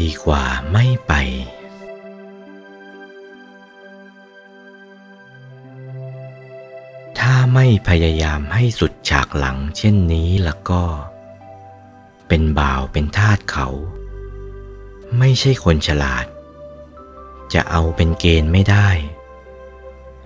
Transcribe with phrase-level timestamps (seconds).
[0.00, 1.12] ดีกว่าไม่ไป
[7.18, 10.82] ถ้าไม่พยายามให้สุดฉากหลังเช่นนี้แล้วก็
[12.28, 13.68] เป็นบ่าวเป็นทาสเขา
[15.18, 16.26] ไม่ใช่คนฉลาด
[17.52, 18.88] จะเอาเป็นเกณฑ์ไม่ได้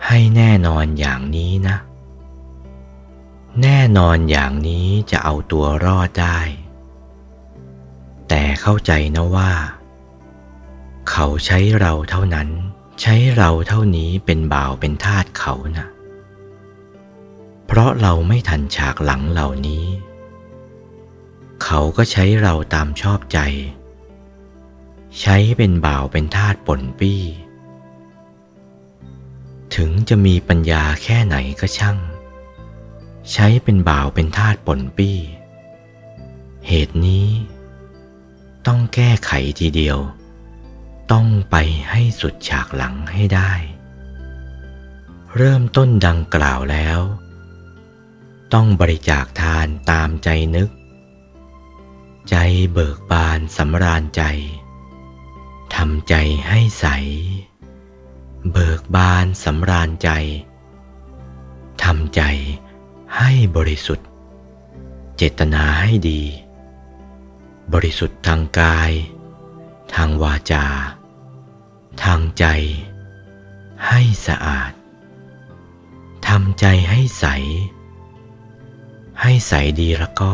[0.07, 1.77] ให้แน่นอนอย่างนี้นะ
[3.63, 6.39] แน่นอนอย่างนี้จะเอาตัวรอดได้
[8.61, 9.51] เข้าใจนะว่า
[11.11, 12.49] เขาใช้เราเท่านั้น
[13.01, 15.87] ใช้เราเท่านี้เป็นบ่าวเป็นทาสเขานะ
[17.67, 19.85] เพราะเราไม่ทันฉากหลังเหล่านี้
[21.65, 23.39] เขาก็ใช้เราตามชอบใจ
[25.21, 27.21] ใช้เป็นบ่าวเป็นทาสปนปี้
[29.75, 31.99] ถึงจะมีปัญญาแค่ไหนก็ช่าง
[33.33, 35.19] ใช้เป็นบ่าวเป็นทาสปนปี้
[38.95, 39.99] แก้ไขทีเดียว
[41.13, 41.57] ต้องไป
[41.91, 43.53] ให้สุดฉากหลังให้ได้
[45.37, 47.01] เริ่มต้นดังกล่าวแล้ว
[48.55, 50.71] ต้องบริจาคทานตามใจนึก
[52.31, 52.37] ใจ
[52.73, 54.23] เบิกบานสำราญใจ
[55.75, 56.15] ทำใจ
[56.49, 56.87] ให้ใส
[58.53, 60.11] เบิกบานสำราญใจ
[61.83, 62.23] ทำใจ
[63.17, 64.07] ให้บริสุทธิ์
[65.17, 66.23] เจตนาให้ดี
[67.73, 68.93] บริสุทธิ์ทางกาย
[69.95, 70.67] ทางวาจา
[72.05, 72.45] ทางใจ
[73.89, 74.73] ให้สะอาด
[76.29, 77.27] ทำใจให้ใส
[79.23, 80.33] ให้ใสดีแล้วก็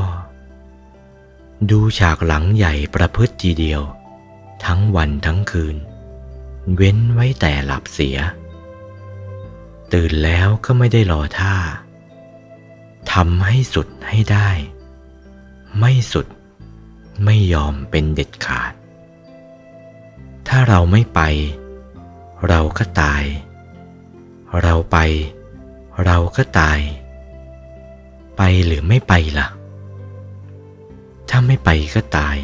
[1.71, 3.83] ดูฉากหลังใหญ่ประพฤติทีเดียว
[4.65, 5.77] ทั้งวันทั้งคืน
[6.75, 8.19] เว้นไว้แต่หลับเสีย
[9.93, 11.55] ตื่นแล้วก็ไม่ได้รอท่า
[13.13, 14.49] ทำให้สุดให้ได้
[15.79, 16.27] ไม่สุด
[17.25, 18.73] ไม่ยอมเป็นเด็ดขาด
[20.49, 21.21] ถ้าเราไม่ไป
[22.49, 23.25] เราก็ตาย
[24.63, 24.99] เราไป
[26.05, 26.81] เราก็ตาย
[28.37, 29.49] ไปหรือไม่ไปล่ะ
[31.29, 32.37] ถ้าไม่ไปก็ตาย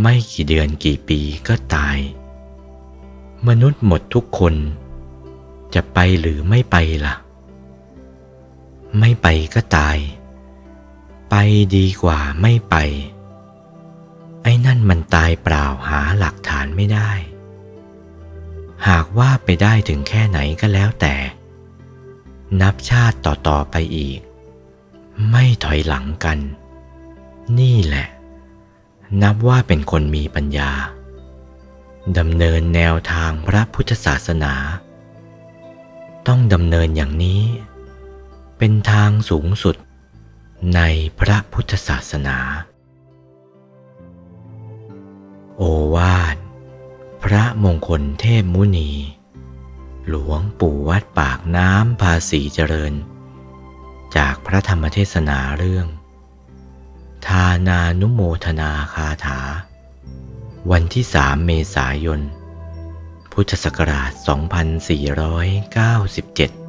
[0.00, 1.98] ไม่กี่เดือนกี่ปีก็ตาย
[3.48, 4.54] มนุษย์หมดทุกคน
[5.74, 7.14] จะไปหรือไม่ไปล่ะ
[8.98, 9.98] ไม่ไปก็ตาย
[11.30, 11.34] ไป
[11.76, 12.76] ดีกว่าไม่ไป
[14.42, 17.10] ไอ้นั่นมันตายเปล่าหาหลักฐานไม่ได้
[18.88, 21.14] หากว่าไปได้ถึงแค่ไหนก็แล้วแต่
[22.60, 24.20] นับชาติต่อๆไปอีก
[25.30, 26.38] ไม่ถอยหลังกัน
[27.58, 28.08] นี่แหละ
[29.22, 30.70] นับว่าเป็นคนมีปัญญา
[32.18, 34.54] ดำเนินแนวทางพระพุทธศาสนา
[36.26, 37.42] ต้องดำเนินอย่างนี้
[38.58, 39.76] เป็นทางสูงสุด
[40.74, 40.80] ใน
[41.20, 42.38] พระพุทธศาสนา
[45.62, 45.66] โอ
[45.96, 46.36] วาท
[47.22, 48.90] พระมงคลเทพมุนี
[50.08, 52.94] หลวงปู่วัดปากน้ำภาษีเจริญ
[54.16, 55.86] จากพระธรรมเทศนาเรื่อง
[57.26, 59.40] ทานานุโมทนาคาถา
[60.70, 62.20] วันที่สามเมษายน
[63.32, 66.59] พุทธศักราช 2497